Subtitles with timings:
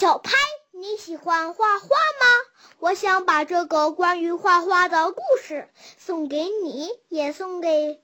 [0.00, 0.32] 小拍，
[0.70, 2.26] 你喜欢画画吗？
[2.78, 8.00] 我想把这个关于画画的故事送给你，也送给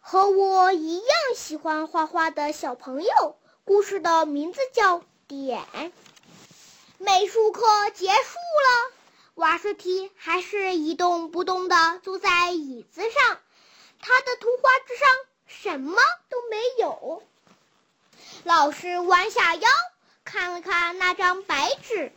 [0.00, 1.06] 和我一样
[1.36, 3.38] 喜欢画画的小朋友。
[3.64, 4.98] 故事的名字叫
[5.28, 5.64] 《点》。
[6.98, 7.62] 美术课
[7.94, 8.92] 结束了，
[9.36, 13.38] 瓦斯提还是一动不动地坐在椅子上，
[14.00, 15.08] 他的图画纸上
[15.46, 17.22] 什么都没有。
[18.42, 19.68] 老师弯下腰。
[20.32, 22.12] 看了看那张白纸，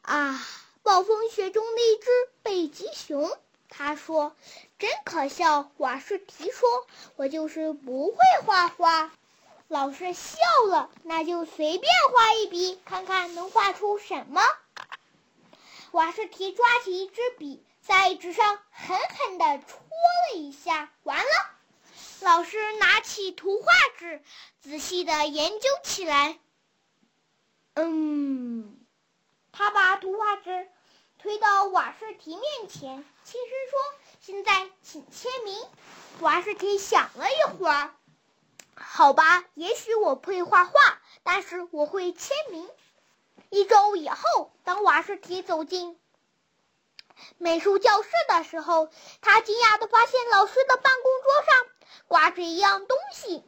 [0.00, 0.42] 啊，
[0.82, 2.08] 暴风雪中的一只
[2.42, 3.30] 北极熊。
[3.68, 4.34] 他说
[4.80, 6.86] ：“真可笑。”瓦士提说
[7.16, 9.12] ：“我就是不会画画。”
[9.68, 14.40] 老师笑了：“那就随便画一笔，看看能画出什么。”
[15.92, 19.78] 瓦士提抓起一支笔，在纸上狠狠地戳
[20.32, 20.90] 了一下。
[21.02, 21.50] 完了，
[22.20, 23.66] 老师拿起图画
[23.98, 24.22] 纸，
[24.62, 26.38] 仔细地研究起来。
[27.74, 28.78] 嗯，
[29.50, 30.68] 他把图画纸
[31.18, 33.80] 推到瓦斯提面前，轻声说
[34.20, 35.58] ：“现在请签名。”
[36.20, 37.94] 瓦斯提想了一会儿，
[38.74, 42.68] 好吧，也许我不会画画，但是我会签名。
[43.48, 45.98] 一周以后，当瓦斯提走进
[47.38, 51.66] 美术教室的时候，他惊讶地发现老师的办公桌上
[52.06, 53.42] 挂着一样东西。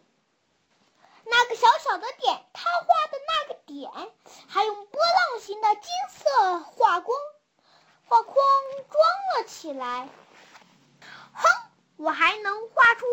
[1.27, 3.91] 那个小小的点，他画的那个点，
[4.49, 7.19] 还用波浪形的金色画框
[8.07, 8.35] 画框
[8.91, 9.05] 装
[9.37, 10.09] 了起来。
[11.33, 11.49] 哼，
[11.97, 13.07] 我还能画出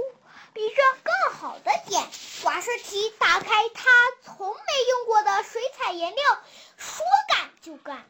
[0.54, 2.04] 比这更好的点！
[2.44, 3.90] 瓦斯提打开他
[4.24, 6.40] 从没用过的水彩颜料，
[6.78, 8.06] 说干就干。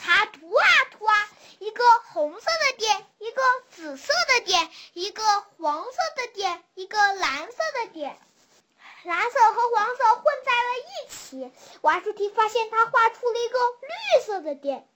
[0.00, 8.18] 他涂啊涂啊，一个红色的点，一个紫色的点，一个黄色的点，一个蓝色的点。
[9.04, 14.88] 蓝色和黄色混在了一起，瓦斯提发现他画出了一个绿色的点。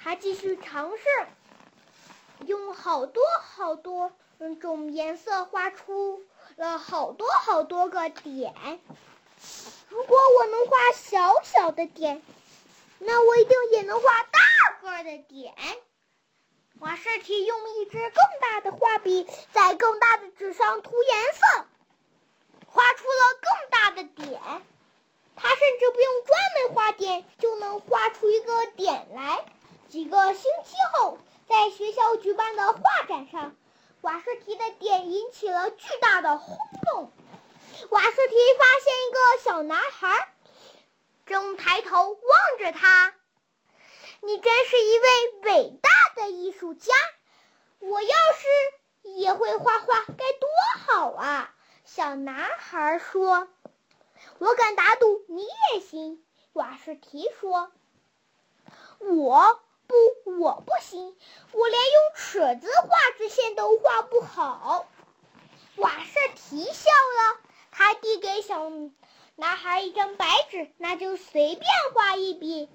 [0.00, 1.04] 他继续尝试，
[2.46, 4.12] 用好多好多
[4.60, 6.24] 种颜色画出
[6.56, 8.54] 了好多好多个点。
[9.88, 12.22] 如果我能画小小的点，
[12.98, 14.38] 那我一定也能画大
[14.80, 15.54] 个的点。
[16.78, 21.67] 瓦斯提用一支更大的画笔，在更大的纸上涂颜色。
[23.40, 24.40] 更大的点，
[25.36, 29.44] 他甚至不用专门画点就能画出一个点来。
[29.88, 31.18] 几个星期后，
[31.48, 33.56] 在学校举办的画展上，
[34.00, 37.12] 瓦斯提的点引起了巨大的轰动。
[37.90, 40.28] 瓦斯提发现一个小男孩
[41.26, 43.14] 正抬头望着他。
[44.20, 45.06] 你真是一位
[45.52, 46.92] 伟大的艺术家！
[47.78, 50.48] 我要是也会画画，该多
[50.86, 51.54] 好啊！
[51.90, 53.48] 小男孩说
[54.38, 56.22] ：“我敢打赌，你也行。”
[56.52, 57.72] 瓦斯提说
[59.00, 61.16] ：“我不，我不行，
[61.50, 64.86] 我连用尺子画直线都画不好。”
[65.76, 67.40] 瓦斯提笑了，
[67.70, 68.70] 他递给小
[69.34, 72.68] 男孩一张白纸：“那就随便画一笔。”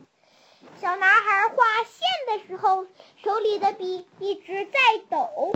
[0.82, 2.08] 小男孩画线
[2.40, 2.88] 的时候，
[3.24, 5.54] 手里的笔一直在抖，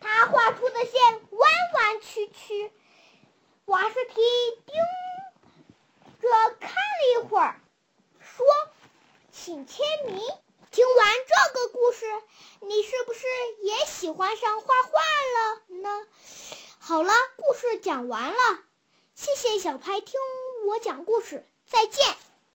[0.00, 1.00] 他画出的线
[1.30, 2.72] 弯弯曲曲。
[3.66, 4.14] 瓦斯提
[4.64, 4.74] 盯
[6.22, 6.28] 着
[6.58, 7.60] 看了一会儿，
[8.18, 8.46] 说
[9.48, 10.20] ：“请签名。”
[10.70, 12.04] 听完这个故事，
[12.60, 13.20] 你是不是
[13.62, 16.06] 也喜欢上画画了呢？
[16.78, 18.36] 好了，故事讲完了，
[19.14, 20.20] 谢谢小拍听
[20.66, 22.14] 我讲故事，再见。